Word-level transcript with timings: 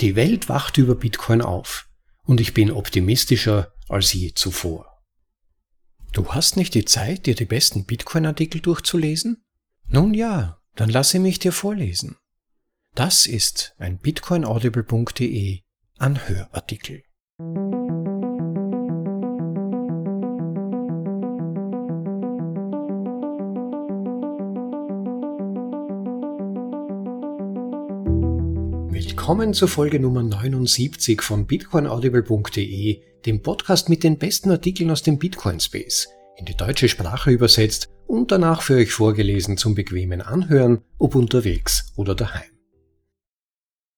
Die 0.00 0.16
Welt 0.16 0.48
wacht 0.48 0.78
über 0.78 0.94
Bitcoin 0.94 1.42
auf 1.42 1.88
und 2.24 2.40
ich 2.40 2.54
bin 2.54 2.70
optimistischer 2.70 3.72
als 3.88 4.14
je 4.14 4.32
zuvor. 4.32 4.86
Du 6.12 6.32
hast 6.32 6.56
nicht 6.56 6.74
die 6.74 6.86
Zeit, 6.86 7.26
dir 7.26 7.34
die 7.34 7.44
besten 7.44 7.84
Bitcoin-Artikel 7.84 8.60
durchzulesen? 8.62 9.44
Nun 9.86 10.14
ja, 10.14 10.58
dann 10.74 10.88
lasse 10.88 11.18
mich 11.18 11.38
dir 11.38 11.52
vorlesen. 11.52 12.16
Das 12.94 13.26
ist 13.26 13.74
ein 13.78 13.98
bitcoinaudible.de 13.98 15.60
Anhörartikel. 15.98 17.02
Willkommen 29.30 29.54
zur 29.54 29.68
Folge 29.68 30.00
Nummer 30.00 30.24
79 30.24 31.22
von 31.22 31.46
bitcoinaudible.de, 31.46 33.00
dem 33.24 33.42
Podcast 33.42 33.88
mit 33.88 34.02
den 34.02 34.18
besten 34.18 34.50
Artikeln 34.50 34.90
aus 34.90 35.04
dem 35.04 35.20
Bitcoin 35.20 35.60
Space, 35.60 36.08
in 36.36 36.46
die 36.46 36.56
deutsche 36.56 36.88
Sprache 36.88 37.30
übersetzt 37.30 37.90
und 38.08 38.32
danach 38.32 38.60
für 38.60 38.74
euch 38.74 38.90
vorgelesen 38.90 39.56
zum 39.56 39.76
bequemen 39.76 40.20
Anhören, 40.20 40.80
ob 40.98 41.14
unterwegs 41.14 41.92
oder 41.94 42.16
daheim. 42.16 42.50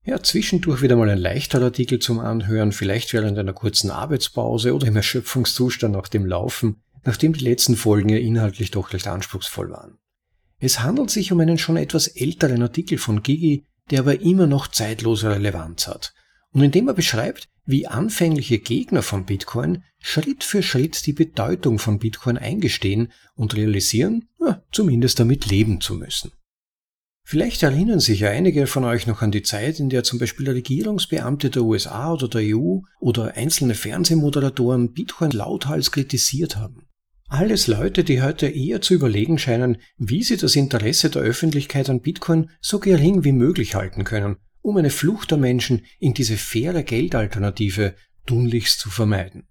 Ja, 0.04 0.22
zwischendurch 0.22 0.82
wieder 0.82 0.96
mal 0.96 1.08
ein 1.08 1.16
leichter 1.16 1.62
Artikel 1.62 1.98
zum 1.98 2.20
Anhören, 2.20 2.72
vielleicht 2.72 3.14
während 3.14 3.38
einer 3.38 3.54
kurzen 3.54 3.90
Arbeitspause 3.90 4.74
oder 4.74 4.88
im 4.88 4.96
Erschöpfungszustand 4.96 5.94
nach 5.94 6.08
dem 6.08 6.26
Laufen, 6.26 6.82
nachdem 7.04 7.32
die 7.32 7.44
letzten 7.44 7.76
Folgen 7.76 8.10
ja 8.10 8.18
inhaltlich 8.18 8.70
doch 8.70 8.92
recht 8.92 9.06
anspruchsvoll 9.08 9.70
waren. 9.70 9.96
Es 10.58 10.80
handelt 10.80 11.08
sich 11.08 11.32
um 11.32 11.40
einen 11.40 11.56
schon 11.56 11.78
etwas 11.78 12.06
älteren 12.06 12.60
Artikel 12.60 12.98
von 12.98 13.22
Gigi, 13.22 13.64
der 13.90 14.00
aber 14.00 14.20
immer 14.20 14.46
noch 14.46 14.68
zeitlose 14.68 15.30
Relevanz 15.30 15.86
hat 15.86 16.14
und 16.52 16.62
indem 16.62 16.88
er 16.88 16.94
beschreibt, 16.94 17.48
wie 17.64 17.86
anfängliche 17.86 18.58
Gegner 18.58 19.02
von 19.02 19.24
Bitcoin 19.24 19.84
Schritt 19.98 20.42
für 20.42 20.62
Schritt 20.62 21.06
die 21.06 21.12
Bedeutung 21.12 21.78
von 21.78 21.98
Bitcoin 21.98 22.36
eingestehen 22.36 23.12
und 23.34 23.56
realisieren, 23.56 24.28
ja, 24.40 24.62
zumindest 24.72 25.20
damit 25.20 25.46
leben 25.46 25.80
zu 25.80 25.94
müssen. 25.94 26.32
Vielleicht 27.24 27.62
erinnern 27.62 28.00
sich 28.00 28.20
ja 28.20 28.30
einige 28.30 28.66
von 28.66 28.84
euch 28.84 29.06
noch 29.06 29.22
an 29.22 29.30
die 29.30 29.42
Zeit, 29.42 29.78
in 29.78 29.90
der 29.90 30.02
zum 30.02 30.18
Beispiel 30.18 30.50
Regierungsbeamte 30.50 31.50
der 31.50 31.62
USA 31.62 32.12
oder 32.12 32.28
der 32.28 32.56
EU 32.56 32.80
oder 32.98 33.36
einzelne 33.36 33.74
Fernsehmoderatoren 33.74 34.92
Bitcoin 34.92 35.30
lauthals 35.30 35.92
kritisiert 35.92 36.56
haben. 36.56 36.88
Alles 37.32 37.66
Leute, 37.66 38.04
die 38.04 38.20
heute 38.20 38.46
eher 38.46 38.82
zu 38.82 38.92
überlegen 38.92 39.38
scheinen, 39.38 39.78
wie 39.96 40.22
sie 40.22 40.36
das 40.36 40.54
Interesse 40.54 41.08
der 41.08 41.22
Öffentlichkeit 41.22 41.88
an 41.88 42.02
Bitcoin 42.02 42.50
so 42.60 42.78
gering 42.78 43.24
wie 43.24 43.32
möglich 43.32 43.74
halten 43.74 44.04
können, 44.04 44.36
um 44.60 44.76
eine 44.76 44.90
Flucht 44.90 45.30
der 45.30 45.38
Menschen 45.38 45.86
in 45.98 46.12
diese 46.12 46.36
faire 46.36 46.82
Geldalternative 46.82 47.96
tunlichst 48.26 48.80
zu 48.80 48.90
vermeiden. 48.90 49.48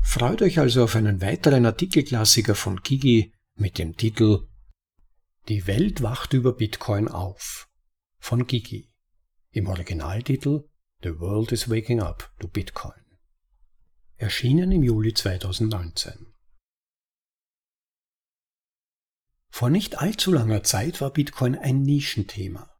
Freut 0.00 0.42
euch 0.42 0.60
also 0.60 0.84
auf 0.84 0.94
einen 0.94 1.20
weiteren 1.20 1.66
Artikelklassiker 1.66 2.54
von 2.54 2.80
Gigi 2.84 3.32
mit 3.56 3.78
dem 3.78 3.96
Titel 3.96 4.46
Die 5.48 5.66
Welt 5.66 6.02
wacht 6.02 6.34
über 6.34 6.52
Bitcoin 6.52 7.08
auf 7.08 7.68
von 8.20 8.46
Gigi. 8.46 8.92
Im 9.50 9.66
Originaltitel 9.66 10.68
The 11.02 11.18
World 11.18 11.50
is 11.50 11.68
Waking 11.68 12.00
Up 12.00 12.32
to 12.38 12.46
Bitcoin. 12.46 13.02
Erschienen 14.18 14.70
im 14.70 14.84
Juli 14.84 15.12
2019. 15.12 16.31
Vor 19.54 19.68
nicht 19.68 19.98
allzu 19.98 20.32
langer 20.32 20.64
Zeit 20.64 21.02
war 21.02 21.12
Bitcoin 21.12 21.54
ein 21.54 21.82
Nischenthema. 21.82 22.70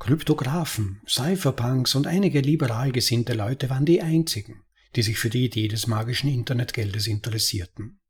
Kryptographen, 0.00 1.00
Cypherpunks 1.06 1.94
und 1.94 2.08
einige 2.08 2.40
liberal 2.40 2.90
gesinnte 2.90 3.34
Leute 3.34 3.70
waren 3.70 3.86
die 3.86 4.02
einzigen, 4.02 4.64
die 4.96 5.02
sich 5.02 5.18
für 5.18 5.30
die 5.30 5.44
Idee 5.44 5.68
des 5.68 5.86
magischen 5.86 6.28
Internetgeldes 6.28 7.06
interessierten. 7.06 8.00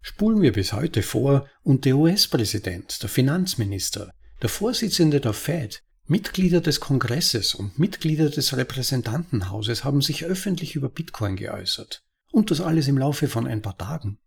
Spulen 0.00 0.40
wir 0.40 0.52
bis 0.52 0.72
heute 0.72 1.02
vor 1.02 1.46
und 1.62 1.84
der 1.84 1.98
US-Präsident, 1.98 3.02
der 3.02 3.10
Finanzminister, 3.10 4.14
der 4.40 4.48
Vorsitzende 4.48 5.20
der 5.20 5.34
Fed, 5.34 5.82
Mitglieder 6.06 6.62
des 6.62 6.80
Kongresses 6.80 7.54
und 7.54 7.78
Mitglieder 7.78 8.30
des 8.30 8.56
Repräsentantenhauses 8.56 9.84
haben 9.84 10.00
sich 10.00 10.24
öffentlich 10.24 10.76
über 10.76 10.88
Bitcoin 10.88 11.36
geäußert. 11.36 12.02
Und 12.32 12.50
das 12.50 12.62
alles 12.62 12.88
im 12.88 12.96
Laufe 12.96 13.28
von 13.28 13.46
ein 13.46 13.60
paar 13.60 13.76
Tagen. 13.76 14.18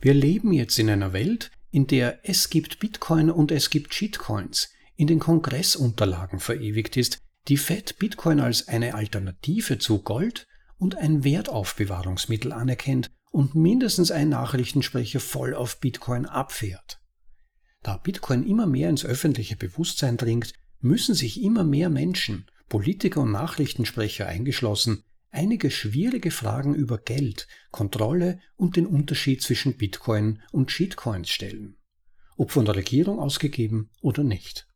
Wir 0.00 0.14
leben 0.14 0.52
jetzt 0.52 0.78
in 0.78 0.88
einer 0.88 1.12
Welt, 1.12 1.50
in 1.70 1.86
der 1.86 2.20
es 2.22 2.48
gibt 2.48 2.78
Bitcoin 2.80 3.30
und 3.30 3.52
es 3.52 3.68
gibt 3.68 3.94
Shitcoins, 3.94 4.70
in 4.96 5.06
den 5.06 5.18
Kongressunterlagen 5.18 6.40
verewigt 6.40 6.96
ist, 6.96 7.18
die 7.48 7.58
Fed 7.58 7.98
Bitcoin 7.98 8.40
als 8.40 8.68
eine 8.68 8.94
Alternative 8.94 9.78
zu 9.78 10.02
Gold 10.02 10.46
und 10.78 10.96
ein 10.96 11.22
Wertaufbewahrungsmittel 11.22 12.52
anerkennt 12.52 13.10
und 13.30 13.54
mindestens 13.54 14.10
ein 14.10 14.30
Nachrichtensprecher 14.30 15.20
voll 15.20 15.54
auf 15.54 15.80
Bitcoin 15.80 16.26
abfährt. 16.26 17.00
Da 17.82 17.96
Bitcoin 17.98 18.44
immer 18.44 18.66
mehr 18.66 18.88
ins 18.88 19.04
öffentliche 19.04 19.56
Bewusstsein 19.56 20.16
dringt, 20.16 20.54
müssen 20.80 21.14
sich 21.14 21.42
immer 21.42 21.64
mehr 21.64 21.90
Menschen, 21.90 22.46
Politiker 22.68 23.20
und 23.20 23.32
Nachrichtensprecher 23.32 24.26
eingeschlossen, 24.26 25.04
einige 25.30 25.70
schwierige 25.70 26.30
Fragen 26.30 26.74
über 26.74 26.98
Geld, 26.98 27.46
Kontrolle 27.70 28.40
und 28.56 28.76
den 28.76 28.86
Unterschied 28.86 29.42
zwischen 29.42 29.76
Bitcoin 29.76 30.42
und 30.52 30.70
Shitcoins 30.70 31.30
stellen. 31.30 31.76
Ob 32.36 32.50
von 32.50 32.64
der 32.64 32.76
Regierung 32.76 33.18
ausgegeben 33.18 33.90
oder 34.00 34.24
nicht. 34.24 34.66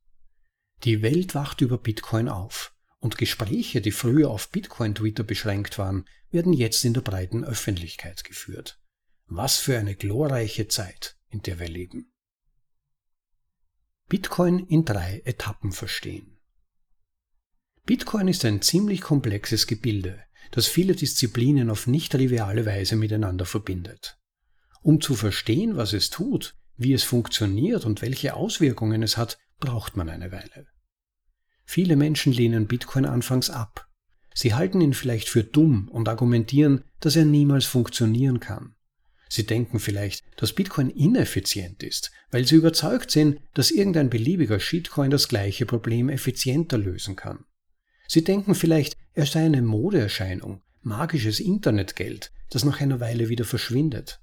Die 0.84 1.02
Welt 1.02 1.34
wacht 1.34 1.60
über 1.60 1.78
Bitcoin 1.78 2.28
auf 2.28 2.74
und 3.00 3.18
Gespräche, 3.18 3.80
die 3.80 3.92
früher 3.92 4.30
auf 4.30 4.50
Bitcoin-Twitter 4.50 5.24
beschränkt 5.24 5.78
waren, 5.78 6.06
werden 6.30 6.52
jetzt 6.52 6.84
in 6.84 6.94
der 6.94 7.02
breiten 7.02 7.44
Öffentlichkeit 7.44 8.24
geführt. 8.24 8.80
Was 9.26 9.58
für 9.58 9.78
eine 9.78 9.94
glorreiche 9.94 10.68
Zeit, 10.68 11.16
in 11.28 11.42
der 11.42 11.58
wir 11.58 11.68
leben. 11.68 12.12
Bitcoin 14.08 14.58
in 14.58 14.84
drei 14.84 15.22
Etappen 15.24 15.72
verstehen. 15.72 16.38
Bitcoin 17.86 18.28
ist 18.28 18.44
ein 18.44 18.62
ziemlich 18.62 19.00
komplexes 19.00 19.66
Gebilde, 19.66 20.22
das 20.54 20.68
viele 20.68 20.94
Disziplinen 20.94 21.68
auf 21.68 21.88
nicht 21.88 22.12
triviale 22.12 22.64
Weise 22.64 22.94
miteinander 22.94 23.44
verbindet. 23.44 24.18
Um 24.82 25.00
zu 25.00 25.16
verstehen, 25.16 25.76
was 25.76 25.92
es 25.92 26.10
tut, 26.10 26.54
wie 26.76 26.92
es 26.92 27.02
funktioniert 27.02 27.84
und 27.84 28.02
welche 28.02 28.34
Auswirkungen 28.34 29.02
es 29.02 29.16
hat, 29.16 29.36
braucht 29.58 29.96
man 29.96 30.08
eine 30.08 30.30
Weile. 30.30 30.68
Viele 31.64 31.96
Menschen 31.96 32.32
lehnen 32.32 32.68
Bitcoin 32.68 33.04
anfangs 33.04 33.50
ab. 33.50 33.88
Sie 34.32 34.54
halten 34.54 34.80
ihn 34.80 34.94
vielleicht 34.94 35.28
für 35.28 35.42
dumm 35.42 35.88
und 35.88 36.08
argumentieren, 36.08 36.84
dass 37.00 37.16
er 37.16 37.24
niemals 37.24 37.64
funktionieren 37.64 38.38
kann. 38.38 38.76
Sie 39.28 39.46
denken 39.46 39.80
vielleicht, 39.80 40.22
dass 40.36 40.52
Bitcoin 40.52 40.88
ineffizient 40.88 41.82
ist, 41.82 42.12
weil 42.30 42.46
sie 42.46 42.54
überzeugt 42.54 43.10
sind, 43.10 43.40
dass 43.54 43.72
irgendein 43.72 44.08
beliebiger 44.08 44.60
Shitcoin 44.60 45.10
das 45.10 45.26
gleiche 45.26 45.66
Problem 45.66 46.10
effizienter 46.10 46.78
lösen 46.78 47.16
kann. 47.16 47.44
Sie 48.06 48.24
denken 48.24 48.54
vielleicht, 48.54 48.96
er 49.14 49.26
sei 49.26 49.44
eine 49.44 49.62
Modeerscheinung, 49.62 50.62
magisches 50.82 51.40
Internetgeld, 51.40 52.32
das 52.50 52.64
nach 52.64 52.80
einer 52.80 53.00
Weile 53.00 53.28
wieder 53.28 53.44
verschwindet. 53.44 54.20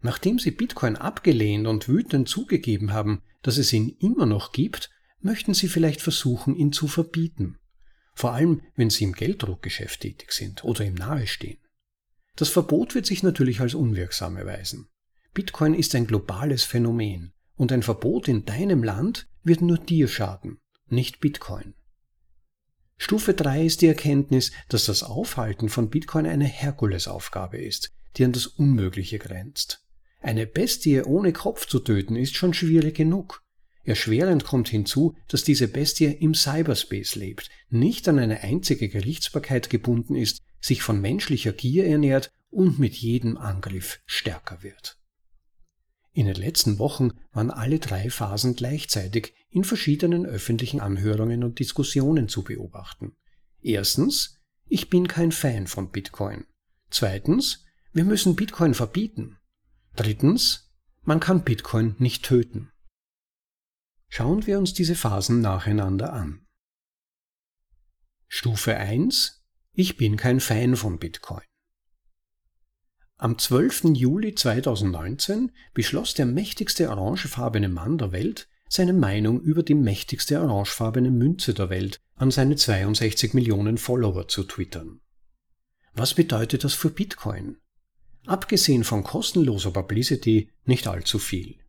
Nachdem 0.00 0.38
sie 0.38 0.50
Bitcoin 0.50 0.96
abgelehnt 0.96 1.66
und 1.66 1.88
wütend 1.88 2.28
zugegeben 2.28 2.92
haben, 2.92 3.22
dass 3.42 3.56
es 3.56 3.72
ihn 3.72 3.96
immer 4.00 4.26
noch 4.26 4.52
gibt, 4.52 4.90
möchten 5.20 5.54
sie 5.54 5.68
vielleicht 5.68 6.00
versuchen, 6.00 6.56
ihn 6.56 6.72
zu 6.72 6.88
verbieten. 6.88 7.58
Vor 8.14 8.32
allem, 8.32 8.62
wenn 8.74 8.90
sie 8.90 9.04
im 9.04 9.12
Gelddruckgeschäft 9.12 10.00
tätig 10.00 10.32
sind 10.32 10.64
oder 10.64 10.84
ihm 10.84 10.94
nahestehen. 10.94 11.58
Das 12.36 12.48
Verbot 12.48 12.94
wird 12.94 13.06
sich 13.06 13.22
natürlich 13.22 13.60
als 13.60 13.74
unwirksam 13.74 14.36
erweisen. 14.36 14.88
Bitcoin 15.34 15.74
ist 15.74 15.94
ein 15.94 16.06
globales 16.06 16.64
Phänomen 16.64 17.32
und 17.56 17.72
ein 17.72 17.82
Verbot 17.82 18.28
in 18.28 18.44
deinem 18.44 18.82
Land 18.82 19.28
wird 19.44 19.62
nur 19.62 19.78
dir 19.78 20.08
schaden, 20.08 20.58
nicht 20.88 21.20
Bitcoin. 21.20 21.74
Stufe 23.04 23.34
3 23.34 23.66
ist 23.66 23.82
die 23.82 23.88
Erkenntnis, 23.88 24.52
dass 24.68 24.84
das 24.84 25.02
Aufhalten 25.02 25.68
von 25.68 25.90
Bitcoin 25.90 26.24
eine 26.24 26.44
Herkulesaufgabe 26.44 27.58
ist, 27.58 27.90
die 28.16 28.24
an 28.24 28.30
das 28.30 28.46
Unmögliche 28.46 29.18
grenzt. 29.18 29.84
Eine 30.20 30.46
Bestie 30.46 31.02
ohne 31.02 31.32
Kopf 31.32 31.66
zu 31.66 31.80
töten 31.80 32.14
ist 32.14 32.36
schon 32.36 32.54
schwierig 32.54 32.94
genug. 32.94 33.42
Erschwerend 33.82 34.44
kommt 34.44 34.68
hinzu, 34.68 35.16
dass 35.26 35.42
diese 35.42 35.66
Bestie 35.66 36.12
im 36.12 36.32
Cyberspace 36.32 37.16
lebt, 37.16 37.50
nicht 37.70 38.06
an 38.08 38.20
eine 38.20 38.42
einzige 38.42 38.88
Gerichtsbarkeit 38.88 39.68
gebunden 39.68 40.14
ist, 40.14 40.38
sich 40.60 40.82
von 40.82 41.00
menschlicher 41.00 41.52
Gier 41.52 41.86
ernährt 41.86 42.30
und 42.50 42.78
mit 42.78 42.94
jedem 42.94 43.36
Angriff 43.36 43.98
stärker 44.06 44.62
wird. 44.62 45.01
In 46.12 46.26
den 46.26 46.36
letzten 46.36 46.78
Wochen 46.78 47.12
waren 47.32 47.50
alle 47.50 47.78
drei 47.78 48.10
Phasen 48.10 48.54
gleichzeitig 48.54 49.34
in 49.48 49.64
verschiedenen 49.64 50.26
öffentlichen 50.26 50.80
Anhörungen 50.80 51.42
und 51.42 51.58
Diskussionen 51.58 52.28
zu 52.28 52.42
beobachten. 52.42 53.16
Erstens, 53.62 54.38
ich 54.66 54.90
bin 54.90 55.08
kein 55.08 55.32
Fan 55.32 55.66
von 55.66 55.90
Bitcoin. 55.90 56.46
Zweitens, 56.90 57.64
wir 57.92 58.04
müssen 58.04 58.36
Bitcoin 58.36 58.74
verbieten. 58.74 59.38
Drittens, 59.96 60.70
man 61.02 61.20
kann 61.20 61.44
Bitcoin 61.44 61.96
nicht 61.98 62.24
töten. 62.24 62.70
Schauen 64.08 64.46
wir 64.46 64.58
uns 64.58 64.74
diese 64.74 64.94
Phasen 64.94 65.40
nacheinander 65.40 66.12
an. 66.12 66.46
Stufe 68.28 68.76
1. 68.76 69.42
Ich 69.72 69.96
bin 69.96 70.16
kein 70.16 70.40
Fan 70.40 70.76
von 70.76 70.98
Bitcoin. 70.98 71.44
Am 73.22 73.38
12. 73.38 73.94
Juli 73.94 74.34
2019 74.34 75.52
beschloss 75.74 76.12
der 76.14 76.26
mächtigste 76.26 76.90
orangefarbene 76.90 77.68
Mann 77.68 77.96
der 77.96 78.10
Welt, 78.10 78.48
seine 78.68 78.92
Meinung 78.92 79.40
über 79.40 79.62
die 79.62 79.76
mächtigste 79.76 80.40
orangefarbene 80.40 81.12
Münze 81.12 81.54
der 81.54 81.70
Welt 81.70 82.00
an 82.16 82.32
seine 82.32 82.56
62 82.56 83.32
Millionen 83.32 83.78
Follower 83.78 84.26
zu 84.26 84.42
twittern. 84.42 85.02
Was 85.94 86.14
bedeutet 86.14 86.64
das 86.64 86.74
für 86.74 86.90
Bitcoin? 86.90 87.58
Abgesehen 88.26 88.82
von 88.82 89.04
kostenloser 89.04 89.70
Publicity 89.70 90.50
nicht 90.64 90.88
allzu 90.88 91.20
viel. 91.20 91.60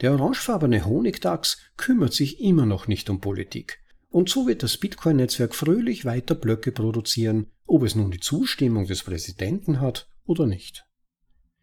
Der 0.00 0.12
orangefarbene 0.12 0.86
Honigdachs 0.86 1.58
kümmert 1.76 2.14
sich 2.14 2.40
immer 2.40 2.64
noch 2.64 2.88
nicht 2.88 3.10
um 3.10 3.20
Politik. 3.20 3.84
Und 4.08 4.30
so 4.30 4.46
wird 4.46 4.62
das 4.62 4.78
Bitcoin-Netzwerk 4.78 5.54
fröhlich 5.54 6.06
weiter 6.06 6.34
Blöcke 6.34 6.72
produzieren, 6.72 7.48
ob 7.66 7.82
es 7.82 7.94
nun 7.94 8.10
die 8.10 8.20
Zustimmung 8.20 8.86
des 8.86 9.02
Präsidenten 9.02 9.82
hat 9.82 10.08
oder 10.24 10.46
nicht. 10.46 10.86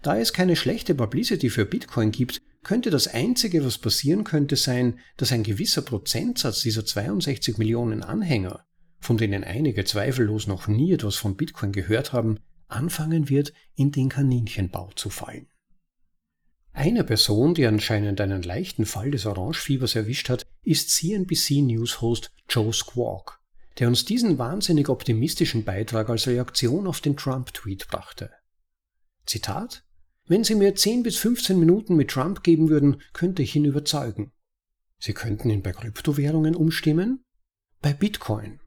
Da 0.02 0.18
es 0.18 0.34
keine 0.34 0.56
schlechte 0.56 0.96
Publicity 0.96 1.50
für 1.50 1.66
Bitcoin 1.66 2.12
gibt, 2.12 2.42
könnte 2.64 2.90
das 2.90 3.08
Einzige, 3.08 3.64
was 3.66 3.78
passieren 3.78 4.24
könnte, 4.24 4.56
sein, 4.56 5.00
dass 5.18 5.32
ein 5.32 5.44
gewisser 5.44 5.82
Prozentsatz 5.82 6.62
dieser 6.62 6.86
62 6.86 7.58
Millionen 7.58 8.04
Anhänger, 8.04 8.66
von 9.00 9.18
denen 9.18 9.44
einige 9.44 9.84
zweifellos 9.84 10.48
noch 10.48 10.68
nie 10.68 10.94
etwas 10.94 11.16
von 11.16 11.36
Bitcoin 11.36 11.72
gehört 11.72 12.14
haben, 12.14 12.40
anfangen 12.68 13.30
wird, 13.30 13.54
in 13.76 13.92
den 13.92 14.10
Kaninchenbau 14.10 14.92
zu 14.96 15.10
fallen. 15.10 15.48
Eine 16.74 17.04
Person, 17.04 17.54
die 17.54 17.66
anscheinend 17.66 18.22
einen 18.22 18.44
leichten 18.44 18.86
Fall 18.86 19.12
des 19.12 19.26
Orangefiebers 19.26 19.96
erwischt 19.96 20.30
hat, 20.30 20.48
ist 20.64 20.90
CNBC 20.90 21.62
News-Host 21.64 22.32
Joe 22.48 22.72
Squawk, 22.72 23.42
der 23.80 23.88
uns 23.88 24.06
diesen 24.06 24.38
wahnsinnig 24.38 24.88
optimistischen 24.88 25.66
Beitrag 25.66 26.10
als 26.10 26.28
Reaktion 26.28 26.88
auf 26.88 27.02
den 27.02 27.18
Trump-Tweet 27.18 27.88
brachte. 27.88 28.32
Zitat 29.26 29.84
Wenn 30.32 30.46
Sie 30.46 30.56
mir 30.56 30.74
10 30.74 31.04
bis 31.04 31.18
15 31.18 31.60
Minuten 31.60 31.98
mit 31.98 32.12
Trump 32.12 32.42
geben 32.42 32.70
würden, 32.70 33.02
könnte 33.12 33.42
ich 33.42 33.54
ihn 33.58 33.66
überzeugen. 33.66 34.32
Sie 34.98 35.12
könnten 35.12 35.50
ihn 35.50 35.62
bei 35.62 35.74
Kryptowährungen 35.74 36.56
umstimmen? 36.56 37.26
Bei 37.82 37.92
Bitcoin. 37.92 38.62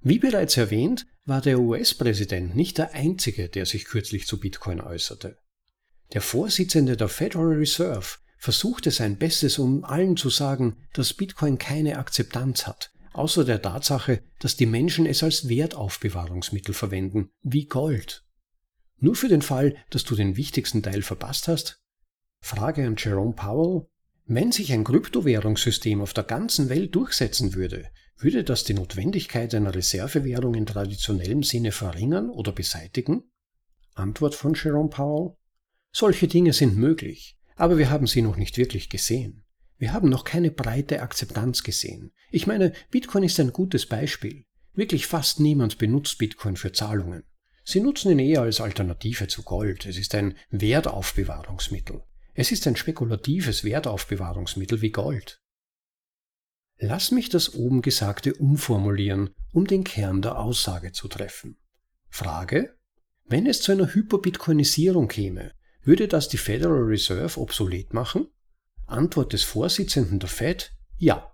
Wie 0.00 0.18
bereits 0.18 0.56
erwähnt, 0.56 1.06
war 1.26 1.42
der 1.42 1.60
US-Präsident 1.60 2.56
nicht 2.56 2.78
der 2.78 2.92
Einzige, 2.92 3.50
der 3.50 3.66
sich 3.66 3.84
kürzlich 3.84 4.26
zu 4.26 4.40
Bitcoin 4.40 4.80
äußerte. 4.80 5.38
Der 6.12 6.22
Vorsitzende 6.22 6.96
der 6.96 7.08
Federal 7.08 7.52
Reserve 7.52 8.18
versuchte 8.36 8.90
sein 8.90 9.18
Bestes, 9.18 9.60
um 9.60 9.84
allen 9.84 10.16
zu 10.16 10.28
sagen, 10.28 10.76
dass 10.92 11.14
Bitcoin 11.14 11.56
keine 11.56 11.98
Akzeptanz 11.98 12.66
hat, 12.66 12.90
außer 13.12 13.44
der 13.44 13.62
Tatsache, 13.62 14.24
dass 14.40 14.56
die 14.56 14.66
Menschen 14.66 15.06
es 15.06 15.22
als 15.22 15.48
Wertaufbewahrungsmittel 15.48 16.74
verwenden, 16.74 17.30
wie 17.44 17.66
Gold. 17.66 18.24
Nur 19.02 19.16
für 19.16 19.26
den 19.26 19.42
Fall, 19.42 19.74
dass 19.90 20.04
du 20.04 20.14
den 20.14 20.36
wichtigsten 20.36 20.80
Teil 20.80 21.02
verpasst 21.02 21.48
hast? 21.48 21.82
Frage 22.40 22.86
an 22.86 22.94
Jerome 22.96 23.32
Powell. 23.32 23.88
Wenn 24.26 24.52
sich 24.52 24.72
ein 24.72 24.84
Kryptowährungssystem 24.84 26.00
auf 26.00 26.14
der 26.14 26.22
ganzen 26.22 26.68
Welt 26.68 26.94
durchsetzen 26.94 27.54
würde, 27.54 27.88
würde 28.16 28.44
das 28.44 28.62
die 28.62 28.74
Notwendigkeit 28.74 29.56
einer 29.56 29.74
Reservewährung 29.74 30.54
in 30.54 30.66
traditionellem 30.66 31.42
Sinne 31.42 31.72
verringern 31.72 32.30
oder 32.30 32.52
beseitigen? 32.52 33.24
Antwort 33.94 34.36
von 34.36 34.54
Jerome 34.54 34.90
Powell. 34.90 35.34
Solche 35.90 36.28
Dinge 36.28 36.52
sind 36.52 36.76
möglich, 36.76 37.36
aber 37.56 37.78
wir 37.78 37.90
haben 37.90 38.06
sie 38.06 38.22
noch 38.22 38.36
nicht 38.36 38.56
wirklich 38.56 38.88
gesehen. 38.88 39.42
Wir 39.78 39.92
haben 39.92 40.10
noch 40.10 40.22
keine 40.22 40.52
breite 40.52 41.02
Akzeptanz 41.02 41.64
gesehen. 41.64 42.12
Ich 42.30 42.46
meine, 42.46 42.72
Bitcoin 42.92 43.24
ist 43.24 43.40
ein 43.40 43.52
gutes 43.52 43.86
Beispiel. 43.86 44.44
Wirklich 44.74 45.08
fast 45.08 45.40
niemand 45.40 45.78
benutzt 45.78 46.18
Bitcoin 46.18 46.56
für 46.56 46.70
Zahlungen. 46.70 47.24
Sie 47.64 47.80
nutzen 47.80 48.10
ihn 48.10 48.18
eher 48.18 48.42
als 48.42 48.60
Alternative 48.60 49.28
zu 49.28 49.42
Gold. 49.42 49.86
Es 49.86 49.96
ist 49.96 50.14
ein 50.14 50.36
Wertaufbewahrungsmittel. 50.50 52.02
Es 52.34 52.50
ist 52.50 52.66
ein 52.66 52.76
spekulatives 52.76 53.62
Wertaufbewahrungsmittel 53.62 54.80
wie 54.82 54.90
Gold. 54.90 55.40
Lass 56.78 57.12
mich 57.12 57.28
das 57.28 57.54
oben 57.54 57.82
Gesagte 57.82 58.34
umformulieren, 58.34 59.30
um 59.52 59.66
den 59.66 59.84
Kern 59.84 60.22
der 60.22 60.38
Aussage 60.38 60.92
zu 60.92 61.06
treffen. 61.06 61.56
Frage? 62.08 62.76
Wenn 63.24 63.46
es 63.46 63.62
zu 63.62 63.70
einer 63.72 63.94
Hyperbitcoinisierung 63.94 65.06
käme, 65.08 65.52
würde 65.84 66.08
das 66.08 66.28
die 66.28 66.38
Federal 66.38 66.82
Reserve 66.82 67.40
obsolet 67.40 67.94
machen? 67.94 68.26
Antwort 68.86 69.32
des 69.32 69.44
Vorsitzenden 69.44 70.18
der 70.18 70.28
Fed? 70.28 70.72
Ja. 70.96 71.32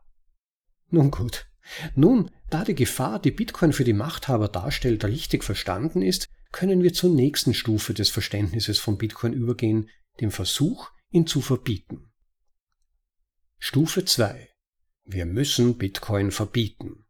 Nun 0.90 1.10
gut. 1.10 1.47
Nun, 1.94 2.30
da 2.50 2.64
die 2.64 2.74
Gefahr, 2.74 3.20
die 3.20 3.30
Bitcoin 3.30 3.72
für 3.72 3.84
die 3.84 3.92
Machthaber 3.92 4.48
darstellt, 4.48 5.04
richtig 5.04 5.44
verstanden 5.44 6.02
ist, 6.02 6.28
können 6.52 6.82
wir 6.82 6.92
zur 6.92 7.10
nächsten 7.10 7.54
Stufe 7.54 7.94
des 7.94 8.08
Verständnisses 8.10 8.78
von 8.78 8.96
Bitcoin 8.96 9.32
übergehen, 9.32 9.90
dem 10.20 10.30
Versuch, 10.30 10.90
ihn 11.10 11.26
zu 11.26 11.40
verbieten. 11.40 12.10
Stufe 13.58 14.04
2. 14.04 14.48
Wir 15.04 15.26
müssen 15.26 15.78
Bitcoin 15.78 16.30
verbieten. 16.30 17.04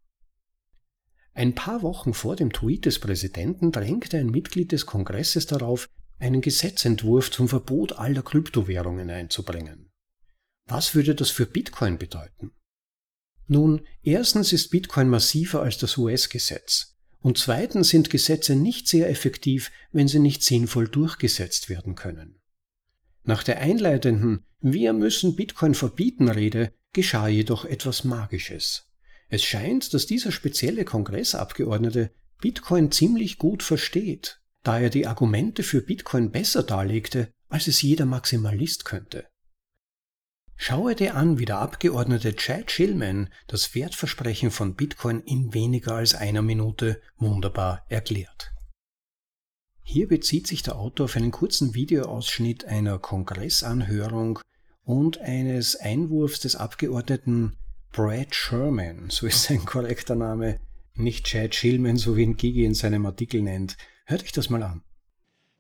Ein 1.35 1.55
paar 1.55 1.83
Wochen 1.83 2.15
vor 2.15 2.35
dem 2.35 2.53
Tweet 2.53 2.85
des 2.85 2.99
Präsidenten 2.99 3.71
drängte 3.71 4.19
ein 4.19 4.27
Mitglied 4.31 4.73
des 4.73 4.87
Kongresses 4.87 5.47
darauf, 5.47 5.89
einen 6.19 6.41
Gesetzentwurf 6.41 7.31
zum 7.31 7.49
Verbot 7.49 7.93
aller 7.93 8.23
Kryptowährungen 8.23 9.09
einzubringen. 9.09 9.93
Was 10.65 10.95
würde 10.95 11.15
das 11.15 11.31
für 11.31 11.47
Bitcoin 11.47 11.97
bedeuten? 11.97 12.53
Nun, 13.49 13.81
erstens 14.03 14.53
ist 14.53 14.71
Bitcoin 14.71 15.09
massiver 15.09 15.63
als 15.63 15.79
das 15.79 15.97
US-Gesetz. 15.97 16.97
Und 17.21 17.39
zweitens 17.39 17.89
sind 17.89 18.11
Gesetze 18.11 18.55
nicht 18.55 18.87
sehr 18.87 19.11
effektiv, 19.11 19.73
wenn 19.91 20.07
sie 20.07 20.21
nicht 20.21 20.45
sinnvoll 20.45 20.87
durchgesetzt 20.87 21.69
werden 21.69 21.97
können. 21.97 22.37
Nach 23.25 23.43
der 23.43 23.59
einleitenden 23.59 24.45
Wir 24.61 24.93
müssen 24.93 25.35
Bitcoin 25.35 25.75
verbieten 25.75 26.29
Rede 26.29 26.73
geschah 26.93 27.29
jedoch 27.29 27.65
etwas 27.65 28.05
Magisches. 28.05 28.87
Es 29.29 29.43
scheint, 29.43 29.93
dass 29.93 30.07
dieser 30.07 30.31
spezielle 30.31 30.85
Kongressabgeordnete 30.85 32.13
Bitcoin 32.41 32.93
ziemlich 32.93 33.39
gut 33.39 33.63
versteht 33.63 34.41
da 34.69 34.79
er 34.79 34.91
die 34.91 35.07
Argumente 35.07 35.63
für 35.63 35.81
Bitcoin 35.81 36.31
besser 36.31 36.63
darlegte, 36.63 37.33
als 37.49 37.69
es 37.69 37.81
jeder 37.81 38.05
Maximalist 38.05 38.85
könnte. 38.85 39.27
Schaue 40.61 40.97
dir 40.97 41.15
an, 41.15 41.39
wie 41.39 41.45
der 41.45 41.59
Abgeordnete 41.59 42.35
Chad 42.35 42.73
Shillman 42.73 43.31
das 43.47 43.77
Wertversprechen 43.77 44.51
von 44.51 44.75
Bitcoin 44.75 45.21
in 45.21 45.55
weniger 45.55 45.95
als 45.95 46.17
einer 46.17 46.43
Minute 46.43 47.01
wunderbar 47.17 47.85
erklärt. 47.89 48.51
Hier 49.85 50.09
bezieht 50.09 50.49
sich 50.49 50.65
der 50.65 50.77
Autor 50.77 51.05
auf 51.05 51.17
einen 51.17 51.31
kurzen 51.31 51.75
Videoausschnitt 51.75 52.65
einer 52.65 52.99
Kongressanhörung 52.99 54.41
und 54.85 55.19
eines 55.19 55.77
Einwurfs 55.77 56.41
des 56.41 56.57
Abgeordneten 56.57 57.57
Brad 57.93 58.35
Sherman, 58.35 59.11
so 59.11 59.29
ist 59.29 59.45
sein 59.45 59.65
korrekter 59.65 60.17
Name, 60.17 60.59
nicht 60.95 61.27
Chad 61.27 61.55
Shillman, 61.55 61.97
so 61.97 62.17
wie 62.17 62.25
ihn 62.25 62.37
Gigi 62.37 62.65
in 62.65 62.75
seinem 62.75 63.07
Artikel 63.07 63.43
nennt, 63.43 63.77
Hört 64.07 64.23
euch 64.23 64.33
das 64.33 64.49
mal 64.49 64.63
an. 64.63 64.83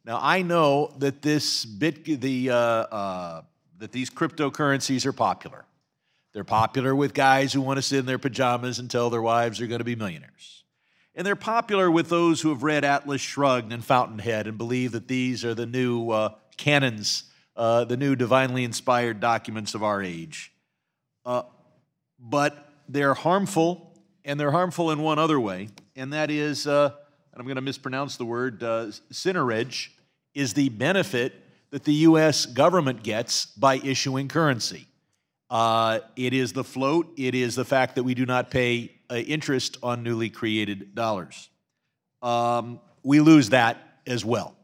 Now 0.04 0.18
I 0.24 0.42
know 0.42 0.90
that 0.98 1.20
this 1.20 1.66
bit 1.78 2.06
the 2.06 2.50
uh, 2.50 2.86
uh, 2.90 3.42
that 3.78 3.92
these 3.92 4.10
cryptocurrencies 4.10 5.06
are 5.06 5.12
popular. 5.12 5.64
They're 6.32 6.44
popular 6.44 6.94
with 6.94 7.14
guys 7.14 7.52
who 7.52 7.60
want 7.60 7.78
to 7.78 7.82
sit 7.82 8.00
in 8.00 8.06
their 8.06 8.18
pajamas 8.18 8.78
and 8.78 8.90
tell 8.90 9.10
their 9.10 9.22
wives 9.22 9.58
they're 9.58 9.68
going 9.68 9.78
to 9.78 9.84
be 9.84 9.96
millionaires. 9.96 10.64
And 11.14 11.26
they're 11.26 11.36
popular 11.36 11.90
with 11.90 12.08
those 12.08 12.40
who 12.40 12.50
have 12.50 12.62
read 12.62 12.84
Atlas 12.84 13.20
Shrugged 13.20 13.72
and 13.72 13.84
Fountainhead 13.84 14.46
and 14.46 14.56
believe 14.56 14.92
that 14.92 15.08
these 15.08 15.44
are 15.44 15.54
the 15.54 15.66
new 15.66 16.10
uh, 16.10 16.34
canons, 16.56 17.24
uh, 17.56 17.84
the 17.84 17.96
new 17.96 18.14
divinely 18.14 18.62
inspired 18.62 19.18
documents 19.18 19.74
of 19.74 19.82
our 19.82 20.02
age. 20.02 20.52
Uh, 21.24 21.42
but 22.20 22.72
they're 22.88 23.14
harmful, 23.14 23.98
and 24.24 24.38
they're 24.38 24.52
harmful 24.52 24.90
in 24.90 25.00
one 25.00 25.18
other 25.18 25.40
way, 25.40 25.68
and 25.96 26.12
that 26.12 26.30
is 26.30 26.66
uh, 26.66 26.90
and 27.38 27.42
I'm 27.42 27.46
going 27.46 27.54
to 27.54 27.62
mispronounce 27.62 28.16
the 28.16 28.24
word, 28.24 28.64
uh, 28.64 28.90
is 30.34 30.54
the 30.54 30.68
benefit 30.70 31.32
that 31.70 31.84
the 31.84 31.94
U.S. 31.94 32.46
government 32.46 33.02
gets 33.02 33.46
by 33.46 33.76
issuing 33.76 34.28
currency. 34.28 34.86
Uh, 35.50 36.00
it 36.16 36.34
is 36.34 36.52
the 36.52 36.64
float, 36.64 37.12
it 37.16 37.34
is 37.34 37.54
the 37.54 37.64
fact 37.64 37.94
that 37.94 38.02
we 38.02 38.14
do 38.14 38.26
not 38.26 38.50
pay 38.50 38.92
uh, 39.10 39.14
interest 39.16 39.78
on 39.82 40.02
newly 40.02 40.28
created 40.28 40.94
dollars. 40.94 41.48
Um, 42.20 42.80
we 43.02 43.20
lose 43.20 43.50
that 43.50 43.78
as 44.06 44.24
well. 44.24 44.56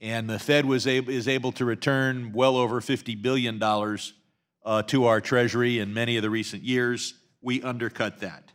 And 0.00 0.30
the 0.30 0.38
Fed 0.38 0.64
was 0.64 0.86
able, 0.86 1.12
is 1.12 1.26
able 1.26 1.52
to 1.52 1.64
return 1.64 2.32
well 2.32 2.56
over 2.56 2.80
$50 2.80 3.20
billion 3.20 3.60
uh, 3.62 4.82
to 4.82 5.06
our 5.06 5.20
Treasury 5.20 5.78
in 5.78 5.92
many 5.92 6.16
of 6.16 6.22
the 6.22 6.30
recent 6.30 6.62
years. 6.62 7.14
We 7.42 7.62
undercut 7.62 8.20
that. 8.20 8.52